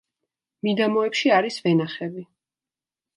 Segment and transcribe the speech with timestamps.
[0.67, 2.25] მიდამოებში არის ვენახები.